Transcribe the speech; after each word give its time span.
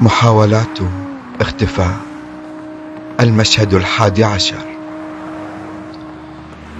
محاولات 0.00 0.78
اختفاء. 1.40 1.96
المشهد 3.20 3.74
الحادي 3.74 4.24
عشر. 4.24 4.64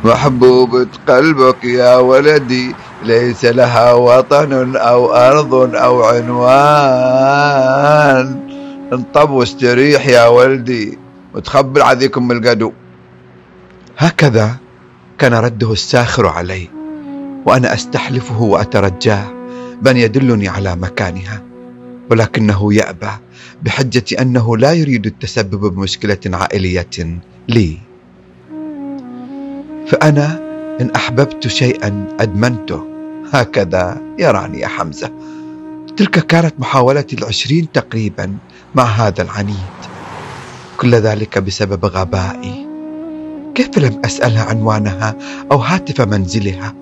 محبوبة 0.05 0.87
قلبك 1.09 1.65
يا 1.65 1.97
ولدي 1.97 2.75
ليس 3.03 3.45
لها 3.45 3.93
وطن 3.93 4.77
أو 4.77 5.15
أرض 5.15 5.55
أو 5.75 6.03
عنوان. 6.05 6.55
انطب 8.93 9.31
واستريح 9.31 10.07
يا 10.07 10.27
ولدي 10.27 10.99
وتخبر 11.35 11.83
عذيكم 11.83 12.29
من 12.29 12.37
القدو. 12.37 12.73
هكذا 13.99 14.57
كان 15.19 15.35
رده 15.35 15.73
الساخر 15.73 16.27
علي 16.27 16.71
وأنا 17.47 17.75
أستحلفه 17.75 18.43
وأترجاه 18.43 19.25
بأن 19.83 19.97
يدلني 19.97 20.49
على 20.49 20.77
مكانها. 20.77 21.54
ولكنه 22.11 22.75
يأبى 22.75 23.11
بحجة 23.63 24.23
أنه 24.23 24.57
لا 24.57 24.73
يريد 24.73 25.07
التسبب 25.07 25.75
بمشكلة 25.75 26.19
عائلية 26.27 27.21
لي. 27.49 27.79
فأنا 29.89 30.41
إن 30.81 30.91
أحببت 30.91 31.47
شيئا 31.47 32.17
أدمنته. 32.21 32.85
هكذا 33.33 34.03
يراني 34.19 34.61
يا 34.61 34.69
حمزة. 34.69 35.13
تلك 35.97 36.27
كانت 36.27 36.55
محاولتي 36.59 37.17
العشرين 37.17 37.73
تقريبا 37.73 38.37
مع 38.75 38.85
هذا 38.85 39.23
العنيد. 39.23 39.79
كل 40.77 40.95
ذلك 40.95 41.39
بسبب 41.39 41.85
غبائي. 41.85 42.67
كيف 43.55 43.79
لم 43.79 44.03
أسألها 44.05 44.45
عنوانها 44.45 45.17
أو 45.53 45.57
هاتف 45.59 46.01
منزلها؟ 46.01 46.75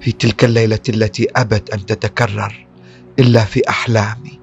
في 0.00 0.12
تلك 0.12 0.44
الليلة 0.44 0.78
التي 0.88 1.28
أبت 1.36 1.70
أن 1.70 1.86
تتكرر. 1.86 2.69
إلا 3.20 3.44
في 3.44 3.68
أحلامي 3.68 4.40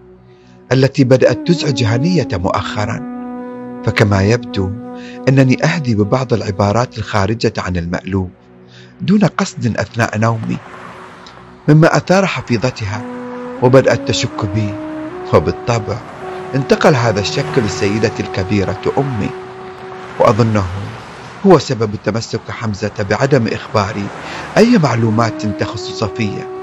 التي 0.72 1.04
بدأت 1.04 1.48
تزعج 1.48 1.84
هنية 1.84 2.28
مؤخرا. 2.34 3.18
فكما 3.86 4.24
يبدو 4.24 4.72
أنني 5.30 5.64
أهدي 5.64 5.96
ببعض 5.96 6.34
العبارات 6.34 6.98
الخارجة 6.98 7.54
عن 7.58 7.78
المألوف 7.78 8.28
دون 9.02 9.26
قصد 9.26 9.78
أثناء 9.78 10.18
نومي 10.18 10.58
مما 11.68 11.98
أثار 11.98 12.26
حفيظتها 12.26 13.02
وبدأت 13.62 14.08
تشك 14.08 14.46
بي. 14.56 14.74
وبالطبع 15.34 15.98
انتقل 16.56 16.96
هذا 16.96 17.20
الشك 17.20 17.58
للسيدة 17.58 18.12
الكبيرة 18.20 18.82
أمي 18.98 19.30
وأظنه 20.20 20.66
هو 21.46 21.60
سبب 21.60 21.96
تمسك 22.04 22.52
حمزة 22.52 22.92
بعدم 23.10 23.48
إخباري 23.48 24.08
أي 24.58 24.78
معلومات 24.78 25.46
تخص 25.46 25.92
صفية 25.92 26.57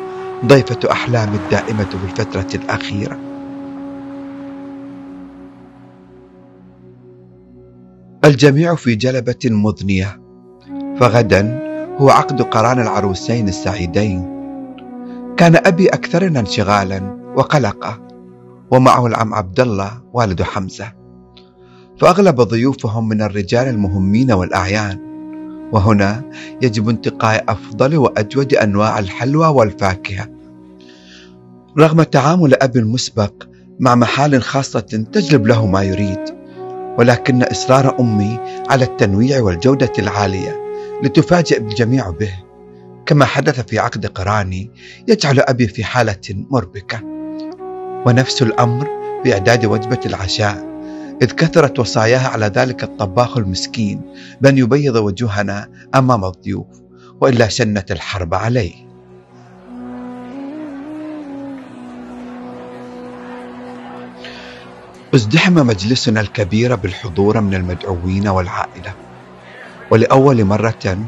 ضيفة 0.46 0.92
أحلامي 0.92 1.36
الدائمة 1.36 1.84
في 1.84 2.20
الفترة 2.20 2.60
الأخيرة. 2.62 3.18
الجميع 8.24 8.74
في 8.74 8.94
جلبة 8.94 9.38
مضنية 9.44 10.20
فغدا 11.00 11.60
هو 11.98 12.10
عقد 12.10 12.42
قران 12.42 12.80
العروسين 12.80 13.48
السعيدين. 13.48 14.34
كان 15.36 15.56
أبي 15.66 15.88
أكثرنا 15.88 16.40
انشغالا 16.40 17.16
وقلقا 17.36 18.08
ومعه 18.70 19.06
العم 19.06 19.34
عبد 19.34 19.60
الله 19.60 20.02
والد 20.12 20.42
حمزة. 20.42 20.92
فأغلب 21.98 22.40
ضيوفهم 22.40 23.08
من 23.08 23.22
الرجال 23.22 23.68
المهمين 23.68 24.32
والأعيان. 24.32 24.98
وهنا 25.72 26.30
يجب 26.62 26.88
انتقاء 26.88 27.44
أفضل 27.48 27.96
وأجود 27.96 28.54
أنواع 28.54 28.98
الحلوى 28.98 29.46
والفاكهة. 29.46 30.33
رغم 31.78 32.02
تعامل 32.02 32.54
أبي 32.54 32.78
المسبق 32.78 33.32
مع 33.80 33.94
محال 33.94 34.42
خاصة 34.42 34.80
تجلب 35.12 35.46
له 35.46 35.66
ما 35.66 35.82
يريد 35.82 36.20
ولكن 36.98 37.42
إصرار 37.42 38.00
أمي 38.00 38.38
على 38.70 38.84
التنويع 38.84 39.40
والجودة 39.40 39.92
العالية 39.98 40.60
لتفاجئ 41.02 41.58
الجميع 41.58 42.10
به 42.10 42.32
كما 43.06 43.24
حدث 43.24 43.60
في 43.60 43.78
عقد 43.78 44.06
قراني 44.06 44.70
يجعل 45.08 45.40
أبي 45.40 45.68
في 45.68 45.84
حالة 45.84 46.46
مربكة. 46.50 47.00
ونفس 48.06 48.42
الأمر 48.42 48.88
بإعداد 49.24 49.64
وجبة 49.66 50.00
العشاء 50.06 50.74
إذ 51.22 51.32
كثرت 51.32 51.78
وصاياها 51.78 52.28
على 52.28 52.46
ذلك 52.46 52.84
الطباخ 52.84 53.38
المسكين 53.38 54.00
بأن 54.40 54.58
يبيض 54.58 54.96
وجوهنا 54.96 55.68
أمام 55.94 56.24
الضيوف 56.24 56.66
وإلا 57.20 57.48
شنت 57.48 57.92
الحرب 57.92 58.34
عليه. 58.34 58.83
ازدحم 65.14 65.54
مجلسنا 65.54 66.20
الكبير 66.20 66.74
بالحضور 66.74 67.40
من 67.40 67.54
المدعوين 67.54 68.28
والعائلة. 68.28 68.92
ولأول 69.90 70.44
مرة 70.44 70.98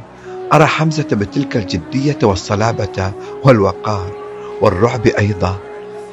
أرى 0.52 0.66
حمزة 0.66 1.06
بتلك 1.12 1.56
الجدية 1.56 2.18
والصلابة 2.22 3.12
والوقار 3.44 4.12
والرعب 4.60 5.06
أيضا. 5.06 5.58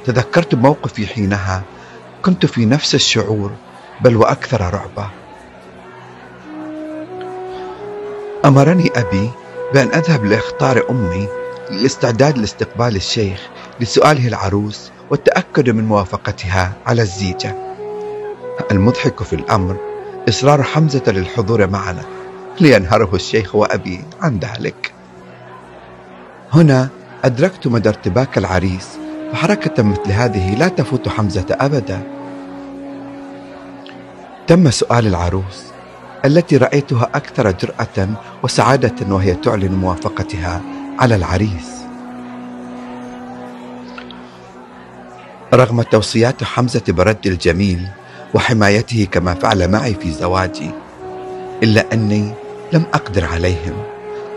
تذكرت 0.06 0.56
موقفي 0.56 1.08
حينها. 1.08 1.64
كنت 2.22 2.46
في 2.46 2.66
نفس 2.66 2.96
الشعور 2.96 3.52
بل 4.02 4.16
وأكثر 4.16 4.62
رعبا 4.62 5.10
أمرني 8.46 8.92
أبي 8.96 9.30
بأن 9.74 9.88
أذهب 9.88 10.26
لإخطار 10.26 10.84
أمي 10.90 11.28
للاستعداد 11.72 12.38
لاستقبال 12.38 12.96
الشيخ 12.96 13.40
لسؤاله 13.80 14.28
العروس 14.28 14.92
والتأكد 15.10 15.70
من 15.70 15.86
موافقتها 15.86 16.74
على 16.86 17.02
الزيجة. 17.02 17.73
المضحك 18.72 19.24
في 19.24 19.34
الأمر 19.34 19.78
إصرار 20.30 20.64
حمزة 20.64 21.04
للحضور 21.08 21.68
معنا 21.68 22.04
لينهره 22.60 23.10
الشيخ 23.14 23.56
وأبي 23.56 24.04
عن 24.22 24.40
ذلك. 24.40 24.94
هنا 26.54 26.90
أدركت 27.24 27.68
مدى 27.68 27.90
ارتباك 27.90 28.38
العريس 28.38 28.90
فحركة 29.32 29.84
مثل 29.84 30.12
هذه 30.12 30.56
لا 30.56 30.68
تفوت 30.68 31.10
حمزة 31.10 31.46
أبدا. 31.52 32.02
تم 34.48 34.72
سؤال 34.72 35.08
العروس 35.08 35.64
التي 36.26 36.58
رأيتها 36.58 37.10
أكثر 37.16 37.52
جرأة 37.52 38.10
وسعادة 38.44 39.14
وهي 39.14 39.34
تعلن 39.34 39.72
موافقتها 39.76 40.62
على 41.00 41.16
العريس. 41.16 41.74
رغم 45.54 45.82
توصيات 45.82 46.44
حمزة 46.44 46.84
برد 46.88 47.28
الجميل 47.28 47.88
وحمايته 48.34 49.08
كما 49.12 49.34
فعل 49.34 49.72
معي 49.72 49.94
في 49.94 50.12
زواجي 50.12 50.72
إلا 51.64 51.94
أني 51.94 52.34
لم 52.74 52.84
أقدر 52.94 53.26
عليهم 53.26 53.74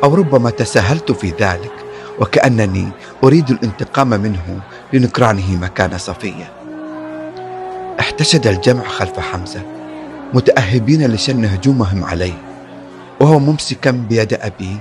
أو 0.04 0.14
ربما 0.14 0.50
تساهلت 0.50 1.12
في 1.12 1.32
ذلك 1.40 1.72
وكأنني 2.20 2.88
أريد 3.24 3.50
الانتقام 3.50 4.08
منه 4.08 4.60
لنكرانه 4.92 5.56
مكان 5.56 5.98
صفية. 5.98 6.52
احتشد 8.00 8.46
الجمع 8.46 8.84
خلف 8.88 9.20
حمزة 9.20 9.60
متأهبين 10.34 11.06
لشن 11.06 11.44
هجومهم 11.44 12.04
عليه 12.04 12.38
وهو 13.20 13.38
ممسكا 13.38 13.90
بيد 13.90 14.34
أبي 14.34 14.76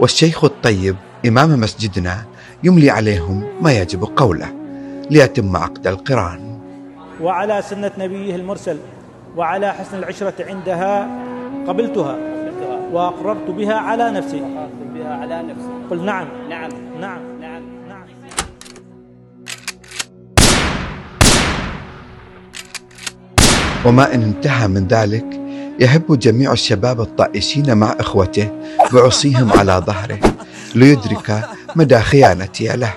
والشيخ 0.00 0.44
الطيب 0.44 0.96
إمام 1.26 1.60
مسجدنا 1.60 2.24
يملي 2.64 2.90
عليهم 2.90 3.44
ما 3.60 3.72
يجب 3.72 4.04
قوله 4.16 4.48
ليتم 5.10 5.56
عقد 5.56 5.86
القران. 5.86 6.45
وعلى 7.22 7.62
سنة 7.62 7.90
نبيه 7.98 8.36
المرسل 8.36 8.78
وعلى 9.36 9.72
حسن 9.72 9.98
العشرة 9.98 10.34
عندها 10.40 11.08
قبلتها 11.68 12.16
وأقررت 12.92 13.50
بها 13.50 13.74
على 13.74 14.10
نفسي. 14.10 14.42
بها 14.94 15.14
على 15.14 15.42
نفسي. 15.42 15.68
قل 15.90 16.04
نعم. 16.04 16.28
نعم. 16.48 16.70
نعم. 17.00 17.18
نعم. 17.40 17.62
نعم. 17.88 18.06
وما 23.84 24.14
إن 24.14 24.22
انتهى 24.22 24.68
من 24.68 24.86
ذلك 24.86 25.40
يهب 25.80 26.18
جميع 26.18 26.52
الشباب 26.52 27.00
الطائشين 27.00 27.76
مع 27.76 27.94
إخوته 28.00 28.48
بعصيهم 28.92 29.52
على 29.52 29.82
ظهره 29.86 30.18
ليدرك 30.74 31.48
مدى 31.76 31.98
خيانتي 31.98 32.76
له 32.76 32.92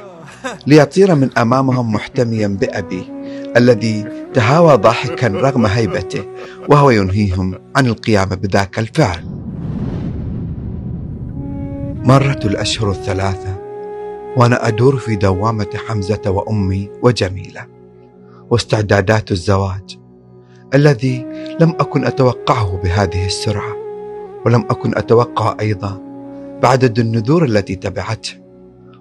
ليطير 0.67 1.15
من 1.15 1.29
أمامهم 1.37 1.93
محتميا 1.93 2.47
بأبي 2.47 3.18
الذي 3.57 4.05
تهاوى 4.33 4.77
ضاحكا 4.77 5.27
رغم 5.27 5.65
هيبته 5.65 6.23
وهو 6.69 6.89
ينهيهم 6.89 7.59
عن 7.75 7.87
القيام 7.87 8.29
بذاك 8.29 8.79
الفعل. 8.79 9.25
مرت 12.05 12.45
الأشهر 12.45 12.91
الثلاثة 12.91 13.55
وأنا 14.37 14.67
أدور 14.67 14.97
في 14.97 15.15
دوامة 15.15 15.67
حمزة 15.87 16.21
وأمي 16.27 16.89
وجميلة 17.03 17.65
واستعدادات 18.49 19.31
الزواج 19.31 19.99
الذي 20.73 21.25
لم 21.61 21.69
أكن 21.69 22.05
أتوقعه 22.05 22.79
بهذه 22.83 23.25
السرعة 23.25 23.75
ولم 24.45 24.65
أكن 24.69 24.97
أتوقع 24.97 25.57
أيضا 25.59 26.01
بعدد 26.63 26.99
النذور 26.99 27.45
التي 27.45 27.75
تبعته 27.75 28.33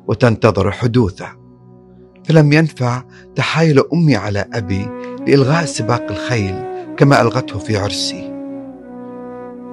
وتنتظر 0.06 0.70
حدوثه. 0.70 1.47
فلم 2.28 2.52
ينفع 2.52 3.02
تحايل 3.36 3.82
أمي 3.92 4.16
على 4.16 4.44
أبي 4.52 4.88
لإلغاء 5.26 5.64
سباق 5.64 6.10
الخيل 6.10 6.54
كما 6.96 7.20
ألغته 7.20 7.58
في 7.58 7.76
عرسي. 7.76 8.32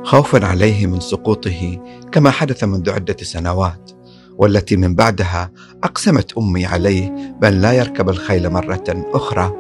خوفا 0.04 0.46
عليه 0.46 0.88
من 0.88 1.00
سقوطه 1.00 1.80
كما 2.12 2.32
حدث 2.32 2.64
منذ 2.64 2.90
عدة 2.90 3.18
سنوات 3.22 3.92
والتي 4.38 4.76
من 4.76 4.96
بعدها 4.96 5.52
أقسمت 5.84 6.38
أمي 6.38 6.66
عليه 6.66 7.34
بأن 7.42 7.62
لا 7.62 7.74
يركب 7.74 8.10
الخيل 8.10 8.50
مرة 8.50 8.84
أخرى. 8.90 9.54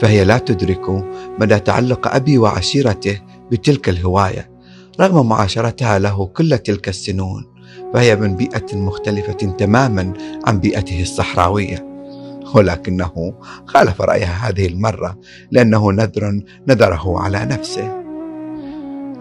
فهي 0.00 0.24
لا 0.24 0.38
تدرك 0.38 1.04
مدى 1.40 1.58
تعلق 1.58 2.14
أبي 2.14 2.38
وعشيرته 2.38 3.20
بتلك 3.50 3.88
الهواية 3.88 4.50
رغم 5.00 5.28
معاشرتها 5.28 5.98
له 5.98 6.26
كل 6.26 6.58
تلك 6.58 6.88
السنون 6.88 7.46
فهي 7.94 8.16
من 8.16 8.36
بيئة 8.36 8.76
مختلفة 8.76 9.32
تماما 9.32 10.12
عن 10.46 10.60
بيئته 10.60 11.02
الصحراوية. 11.02 11.95
ولكنه 12.54 13.40
خالف 13.66 14.00
رأيها 14.00 14.48
هذه 14.48 14.66
المرة 14.66 15.20
لأنه 15.50 15.92
نذر 15.92 16.40
نذره 16.68 17.20
على 17.20 17.44
نفسه. 17.44 18.06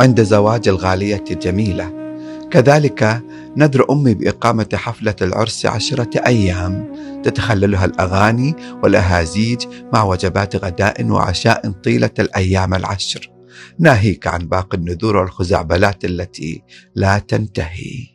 عند 0.01 0.23
زواج 0.23 0.67
الغالية 0.67 1.23
جميلة 1.31 2.05
كذلك 2.51 3.21
نذر 3.57 3.85
أمي 3.91 4.13
بإقامة 4.13 4.69
حفلة 4.73 5.15
العرس 5.21 5.65
عشرة 5.65 6.09
أيام 6.25 6.91
تتخللها 7.23 7.85
الأغاني 7.85 8.55
والأهازيج 8.83 9.65
مع 9.93 10.03
وجبات 10.03 10.55
غداء 10.55 11.09
وعشاء 11.09 11.71
طيلة 11.71 12.09
الأيام 12.19 12.73
العشر 12.73 13.31
ناهيك 13.79 14.27
عن 14.27 14.39
باقي 14.39 14.77
النذور 14.77 15.17
والخزعبلات 15.17 16.05
التي 16.05 16.63
لا 16.95 17.19
تنتهي. 17.19 18.07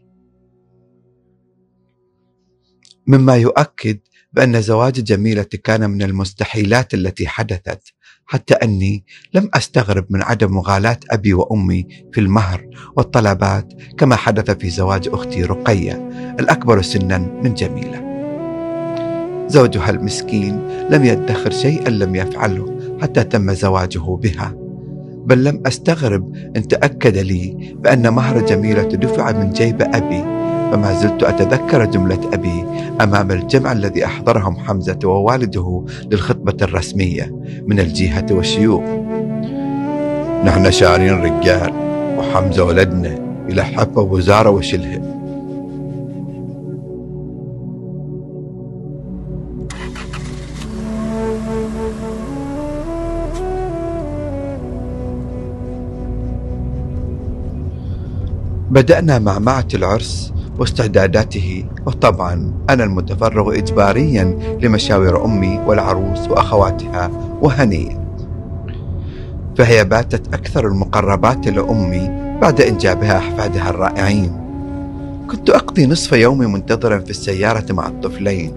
مما 3.07 3.37
يؤكد 3.37 3.99
بأن 4.33 4.63
زواج 4.63 4.93
جميلة 4.93 5.43
كان 5.43 5.91
من 5.91 6.03
المستحيلات 6.03 6.95
التي 6.95 7.29
حدثت 7.29 7.83
حتى 8.27 8.55
أني 8.55 9.05
لم 9.35 9.51
أستغرب 9.55 10.07
من 10.11 10.23
عدم 10.23 10.55
مغالاة 10.55 10.99
أبي 11.11 11.35
وأمي 11.35 11.87
في 12.13 12.21
المهر 12.21 12.67
والطلبات 12.97 13.73
كما 13.99 14.17
حدث 14.17 14.51
في 14.51 14.71
زواج 14.71 15.09
أختي 15.09 15.43
رقية 15.43 16.09
الأكبر 16.41 16.83
سنا 16.83 17.19
من 17.19 17.55
جميلة. 17.55 18.11
زوجها 19.49 19.91
المسكين 19.91 20.69
لم 20.91 21.05
يدخر 21.05 21.51
شيئا 21.51 21.89
لم 21.91 22.15
يفعله 22.15 22.79
حتى 23.03 23.25
تم 23.25 23.53
زواجه 23.53 24.17
بها 24.17 24.55
بل 25.27 25.45
لم 25.45 25.63
أستغرب 25.67 26.35
إن 26.57 26.69
تأكد 26.69 27.19
لي 27.19 27.75
بأن 27.79 28.13
مهر 28.13 28.47
جميلة 28.47 28.83
دفع 28.83 29.33
من 29.33 29.51
جيب 29.51 29.83
أبي 29.83 30.40
فما 30.73 30.95
زلت 30.95 31.23
أتذكر 31.23 31.85
جملة 31.85 32.21
أبي 32.33 32.65
أمام 33.01 33.31
الجمع 33.31 33.73
الذي 33.73 34.05
أحضرهم 34.05 34.57
حمزة 34.57 34.99
ووالده 35.05 35.85
للخطبة 36.11 36.57
الرسمية 36.63 37.35
من 37.67 37.81
الجهة 37.81 38.27
والشيوخ. 38.31 38.83
نحن 40.45 40.71
شارين 40.71 41.23
رجال 41.23 41.73
وحمزة 42.19 42.65
ولدنا 42.65 43.19
إلى 43.49 43.65
حفة 43.65 44.01
وزارة 44.03 44.51
وشلها 44.51 45.21
بدأنا 58.71 59.19
مع 59.19 59.39
معة 59.39 59.69
العرس 59.75 60.33
واستعداداته. 60.61 61.65
وطبعا 61.87 62.53
أنا 62.71 62.85
المتفرغ 62.85 63.55
إجباريا 63.59 64.39
لمشاوير 64.63 65.25
أمي 65.25 65.61
والعروس 65.67 66.29
وأخواتها 66.29 67.11
وهنية 67.43 68.01
فهي 69.57 69.85
باتت 69.85 70.35
أكثر 70.35 70.67
المقربات 70.67 71.49
لأمي 71.49 72.11
بعد 72.43 72.61
إنجابها 72.61 73.19
أحفادها 73.19 73.71
الرائعين. 73.71 74.33
كنت 75.31 75.51
أقضي 75.51 75.87
نصف 75.87 76.13
يومي 76.13 76.47
منتظرا 76.47 76.99
في 76.99 77.11
السيارة 77.11 77.73
مع 77.73 77.87
الطفلين 77.87 78.53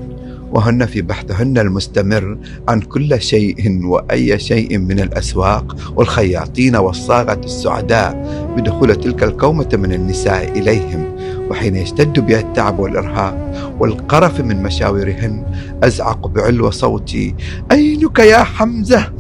وهن 0.52 0.86
في 0.86 1.02
بحثهن 1.02 1.58
المستمر 1.58 2.38
عن 2.68 2.82
كل 2.82 3.22
شيء 3.22 3.86
وأي 3.86 4.40
شيء 4.40 4.78
من 4.78 5.00
الأسواق 5.00 5.76
والخياطين 5.96 6.76
والصاغة 6.76 7.42
السعداء 7.44 8.14
بدخول 8.58 8.96
تلك 8.96 9.24
الكومة 9.24 9.70
من 9.74 9.94
النساء 9.94 10.60
إليهم 10.60 11.06
وحين 11.54 11.76
يشتد 11.76 12.20
بها 12.20 12.40
التعب 12.40 12.80
والإرهاق 12.80 13.38
والقرف 13.80 14.40
من 14.42 14.64
مشاورهن 14.64 15.44
أزعق 15.84 16.28
بعلو 16.28 16.72
صوتي 16.72 17.36
أينك 17.72 18.20
يا 18.20 18.44
حمزة؟ 18.44 19.14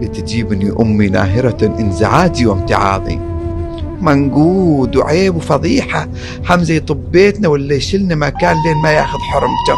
لتجيبني 0.00 0.72
أمي 0.80 1.08
ناهرة 1.08 1.74
انزعاجي 1.80 2.46
وامتعاضي. 2.46 3.20
منقود 4.00 4.96
وعيب 4.96 5.36
وفضيحة 5.36 6.08
حمزة 6.44 6.74
يطب 6.74 7.10
بيتنا 7.12 7.48
ولا 7.48 7.74
يشلنا 7.74 8.14
مكان 8.14 8.56
لين 8.66 8.76
ما 8.82 8.90
ياخذ 8.90 9.18
حرمته. 9.18 9.76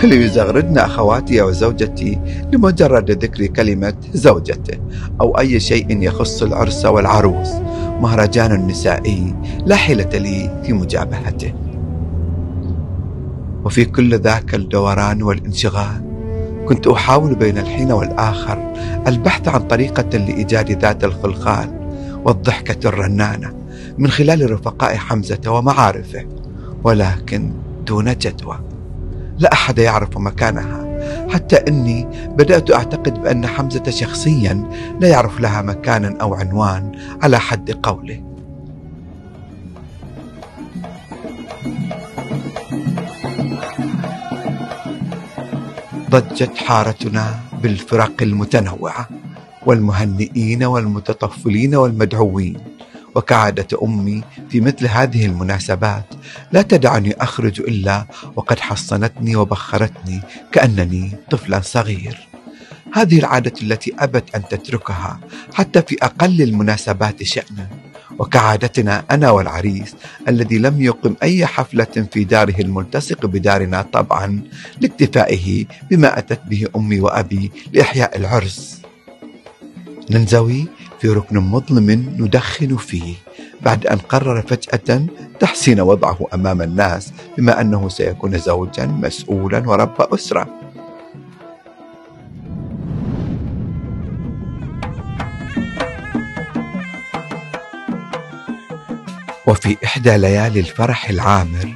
ليزغردن 0.04 0.78
أخواتي 0.78 1.42
وزوجتي 1.42 2.18
لمجرد 2.52 3.10
ذكر 3.10 3.46
كلمة 3.46 3.94
زوجته 4.14 4.78
أو 5.20 5.38
أي 5.38 5.60
شيء 5.60 6.02
يخص 6.02 6.42
العرس 6.42 6.84
والعروس. 6.84 7.50
مهرجان 8.00 8.66
نسائي 8.66 9.34
لا 9.66 9.76
حيلة 9.76 10.18
لي 10.18 10.62
في 10.64 10.72
مجابهته. 10.72 11.54
وفي 13.64 13.84
كل 13.84 14.18
ذاك 14.18 14.54
الدوران 14.54 15.22
والانشغال 15.22 16.02
كنت 16.68 16.86
أحاول 16.86 17.34
بين 17.34 17.58
الحين 17.58 17.92
والآخر 17.92 18.72
البحث 19.06 19.48
عن 19.48 19.60
طريقة 19.60 20.18
لإيجاد 20.18 20.82
ذات 20.82 21.04
الخلخال 21.04 21.70
والضحكة 22.24 22.88
الرنانة 22.88 23.54
من 23.98 24.10
خلال 24.10 24.50
رفقاء 24.50 24.96
حمزة 24.96 25.40
ومعارفه 25.48 26.26
ولكن 26.84 27.52
دون 27.86 28.14
جدوى. 28.14 28.69
لا 29.40 29.52
أحد 29.52 29.78
يعرف 29.78 30.18
مكانها. 30.18 30.86
حتى 31.30 31.56
إني 31.56 32.08
بدأت 32.28 32.70
أعتقد 32.70 33.22
بأن 33.22 33.46
حمزة 33.46 33.90
شخصيا 33.90 34.64
لا 35.00 35.08
يعرف 35.08 35.40
لها 35.40 35.62
مكانا 35.62 36.16
أو 36.20 36.34
عنوان 36.34 36.92
على 37.22 37.38
حد 37.38 37.70
قوله. 37.70 38.22
ضجت 46.10 46.56
حارتنا 46.56 47.34
بالفرق 47.62 48.22
المتنوعة 48.22 49.08
والمهنئين 49.66 50.64
والمتطفلين 50.64 51.74
والمدعوين. 51.74 52.56
وكعادة 53.14 53.78
أمي 53.82 54.22
في 54.50 54.60
مثل 54.60 54.86
هذه 54.86 55.26
المناسبات. 55.26 56.14
لا 56.52 56.62
تدعني 56.62 57.14
أخرج 57.22 57.60
إلا 57.60 58.06
وقد 58.36 58.60
حصنتني 58.60 59.36
وبخرتني 59.36 60.20
كأنني 60.52 61.12
طفلا 61.30 61.60
صغير. 61.60 62.28
هذه 62.94 63.18
العادة 63.18 63.52
التي 63.62 63.94
أبت 63.98 64.34
أن 64.34 64.48
تتركها 64.48 65.20
حتى 65.54 65.82
في 65.82 65.96
أقل 66.02 66.42
المناسبات 66.42 67.22
شأنا 67.22 67.68
وكعادتنا 68.18 69.04
أنا 69.10 69.30
والعريس 69.30 69.94
الذي 70.28 70.58
لم 70.58 70.82
يقم 70.82 71.14
أي 71.22 71.46
حفلة 71.46 72.08
في 72.12 72.24
داره 72.24 72.60
الملتصق 72.60 73.26
بدارنا 73.26 73.82
طبعا 73.82 74.42
لاكتفائه 74.80 75.64
بما 75.90 76.18
أتت 76.18 76.40
به 76.46 76.66
أمي 76.76 77.00
وأبي 77.00 77.52
لإحياء 77.72 78.16
العرس. 78.16 78.82
ننزوي 80.10 80.66
في 81.00 81.08
ركن 81.08 81.38
مظلم 81.38 81.90
ندخن 82.18 82.76
فيه 82.76 83.14
بعد 83.62 83.86
أن 83.86 83.98
قرر 83.98 84.42
فجأة 84.42 85.06
تحسين 85.40 85.80
وضعه 85.80 86.26
أمام 86.34 86.62
الناس 86.62 87.12
بما 87.38 87.60
أنه 87.60 87.88
سيكون 87.88 88.38
زوجا 88.38 88.86
مسؤولا 88.86 89.68
ورب 89.68 89.94
أسرة. 90.14 90.48
وفي 99.46 99.76
إحدى 99.84 100.16
ليالي 100.16 100.60
الفرح 100.60 101.10
العامر 101.10 101.74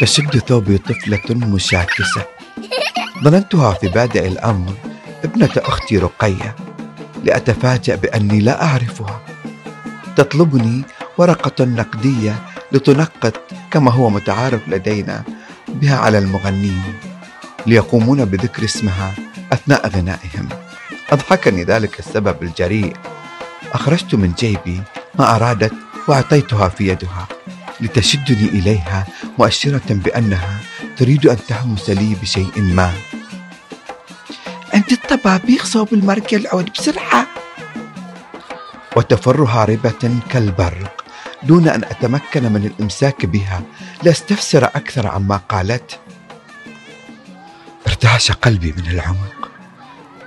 تشد 0.00 0.38
ثوبي 0.38 0.78
طفلة 0.78 1.34
مشاكسة. 1.34 2.26
ظننتها 3.24 3.72
في 3.72 3.88
بادئ 3.88 4.26
الأمر 4.28 4.72
ابنة 5.24 5.50
أختي 5.56 5.98
رقية. 5.98 6.56
لأتفاجأ 7.22 7.94
بأني 7.94 8.40
لا 8.40 8.64
أعرفها. 8.64 9.20
تطلبني 10.16 10.82
ورقة 11.18 11.64
نقدية 11.64 12.34
لتنقط 12.72 13.40
كما 13.70 13.90
هو 13.90 14.10
متعارف 14.10 14.60
لدينا 14.68 15.22
بها 15.68 15.96
على 15.96 16.18
المغنين 16.18 16.82
ليقومون 17.66 18.24
بذكر 18.24 18.64
اسمها 18.64 19.14
أثناء 19.52 19.88
غنائهم. 19.88 20.48
أضحكني 21.12 21.64
ذلك 21.64 21.98
السبب 21.98 22.42
الجريء. 22.42 22.96
أخرجت 23.72 24.14
من 24.14 24.32
جيبي 24.38 24.82
ما 25.14 25.36
أرادت 25.36 25.72
وأعطيتها 26.08 26.68
في 26.68 26.88
يدها 26.88 27.26
لتشدني 27.80 28.48
إليها 28.48 29.06
مؤشرة 29.38 29.82
بأنها 29.90 30.60
تريد 30.96 31.26
أن 31.26 31.36
تهمس 31.48 31.90
لي 31.90 32.16
بشيء 32.22 32.52
ما. 32.56 32.92
أنت 34.82 34.92
الطبابيخ 34.92 35.64
صوب 35.64 35.92
المركة 35.92 36.36
العود 36.36 36.70
بسرعة. 36.72 37.26
وتفر 38.96 39.42
هاربة 39.42 40.20
كالبرق 40.30 41.04
دون 41.42 41.68
أن 41.68 41.84
أتمكن 41.84 42.52
من 42.52 42.66
الإمساك 42.66 43.26
بها. 43.26 43.62
لاستفسر 44.02 44.64
أكثر 44.64 45.06
عما 45.06 45.36
قالت. 45.36 45.98
ارتعش 47.86 48.32
قلبي 48.32 48.72
من 48.72 48.86
العمق. 48.90 49.50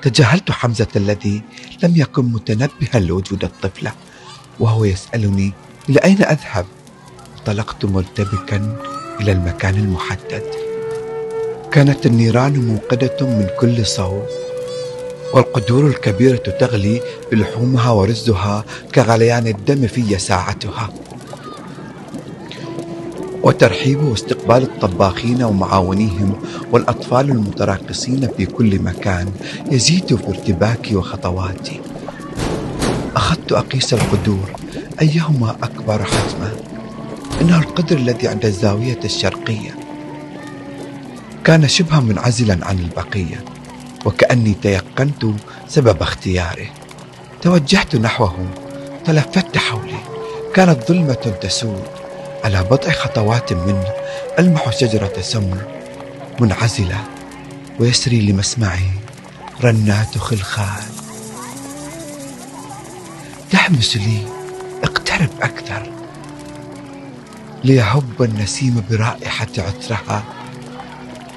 تجاهلت 0.02 0.52
حمزة 0.52 0.88
الذي 0.96 1.42
لم 1.84 1.94
يكن 1.96 2.26
متنبها 2.26 3.00
لوجود 3.00 3.44
الطفلة 3.44 3.92
وهو 4.60 4.86
يسألني 4.86 5.54
إلى 5.90 6.00
أين 6.00 6.24
أذهب؟ 6.24 6.66
انطلقت 7.38 7.86
مرتبكا 7.86 8.78
إلى 9.22 9.32
المكان 9.32 9.76
المحدد. 9.76 10.44
كانت 11.72 12.06
النيران 12.06 12.66
موقدة 12.66 13.18
من 13.22 13.48
كل 13.60 13.86
صوب. 13.86 14.45
والقدور 15.36 15.88
الكبيرة 15.88 16.38
تغلي 16.60 17.02
بلحومها 17.32 17.92
ورزها 17.92 18.66
كغليان 18.96 19.48
الدم 19.48 19.88
في 19.88 20.18
ساعتها 20.18 20.90
وترحيب 23.44 24.04
واستقبال 24.04 24.64
الطباخين 24.64 25.44
ومعاونيهم 25.44 26.34
والأطفال 26.72 27.30
المتراقصين 27.30 28.30
في 28.38 28.46
كل 28.46 28.80
مكان 28.80 29.32
يزيد 29.72 30.14
بارتباكي 30.14 30.96
وخطواتي. 30.96 31.82
أخذت 33.16 33.52
أقيس 33.52 33.94
القدور 33.94 34.52
أيهما 35.02 35.56
أكبر 35.64 36.04
حجما 36.04 36.52
إنه 37.42 37.60
القدر 37.60 37.98
الذي 37.98 38.28
عند 38.28 38.46
الزاوية 38.46 39.00
الشرقية. 39.06 39.76
كان 41.44 41.68
شبه 41.68 42.00
منعزلا 42.00 42.58
عن 42.68 42.80
البقية. 42.80 43.55
وكأني 44.06 44.54
تيقنت 44.62 45.26
سبب 45.68 46.02
اختياره. 46.02 46.68
توجهت 47.42 47.96
نحوه 47.96 48.50
تلفت 49.06 49.58
حولي. 49.58 50.00
كانت 50.54 50.88
ظلمة 50.88 51.14
تسود 51.42 51.84
على 52.44 52.64
بضع 52.64 52.92
خطوات 52.92 53.54
منه 53.54 53.94
ألمح 54.40 54.70
شجرة 54.70 55.22
سمر 55.22 55.58
منعزلة 56.40 57.04
ويسري 57.80 58.22
لمسمعي 58.22 58.90
رنات 59.64 60.18
خلخال. 60.18 60.84
تحمس 63.52 63.98
لي 63.98 64.18
اقترب 64.84 65.30
أكثر. 65.42 65.92
ليهب 67.64 68.22
النسيم 68.22 68.84
برائحة 68.90 69.48
عطرها 69.58 70.24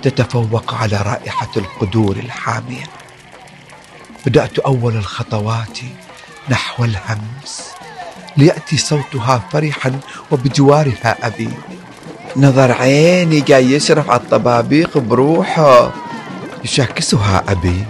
تتفوق 0.02 0.74
على 0.74 0.96
رائحة 0.96 1.50
القدور 1.56 2.16
الحامية. 2.16 2.84
بدأت 4.26 4.58
أول 4.58 4.96
الخطوات 4.96 5.78
نحو 6.50 6.84
الهمس 6.84 7.70
ليأتي 8.36 8.76
صوتها 8.76 9.42
فرحا 9.52 10.00
وبجوارها 10.30 11.16
أبي. 11.26 11.48
نظر 12.36 12.72
عيني 12.72 13.40
جاي 13.40 13.72
يشرف 13.72 14.10
على 14.10 14.20
الطبابيق 14.20 14.98
بروحه. 14.98 15.92
يشاكسها 16.64 17.44
أبي. 17.48 17.84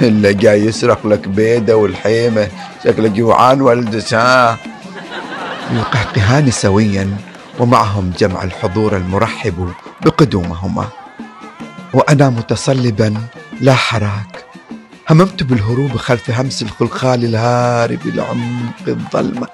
إلا 0.00 0.32
جاي 0.32 0.64
يسرق 0.64 1.06
لك 1.06 1.28
بيدة 1.28 1.76
والحيمة 1.76 2.48
شكلك 2.84 3.10
جوعان 3.10 3.62
ولدك 3.62 4.14
ها 4.14 4.58
يقهقهان 5.72 6.50
سويا 6.50 7.16
ومعهم 7.58 8.12
جمع 8.18 8.42
الحضور 8.42 8.96
المرحب 8.96 9.72
بقدومهما. 10.00 10.99
وأنا 11.94 12.30
متصلبا 12.30 13.14
لا 13.60 13.74
حراك. 13.74 14.44
هممت 15.10 15.42
بالهروب 15.42 15.96
خلف 15.96 16.30
همس 16.30 16.62
الخلخال 16.62 17.24
الهارب 17.24 18.06
لعمق 18.06 18.88
الظلمة. 18.88 19.48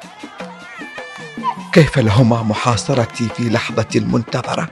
كيف 1.72 1.98
لهما 1.98 2.42
محاصرتي 2.42 3.28
في 3.36 3.48
لحظة 3.48 3.86
المنتظرة؟ 3.96 4.68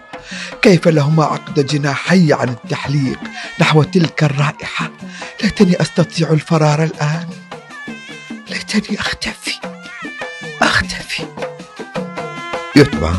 كيف 0.63 0.89
لهما 0.89 1.25
عقد 1.25 1.67
جناحي 1.67 2.33
عن 2.33 2.49
التحليق 2.49 3.19
نحو 3.61 3.83
تلك 3.83 4.25
الرائحة؟ 4.25 4.91
ليتني 5.43 5.81
أستطيع 5.81 6.31
الفرار 6.31 6.85
الآن. 6.85 7.29
ليتني 8.51 9.01
أختفي. 9.01 9.55
أختفي. 10.63 11.27
يتبع. 12.77 13.13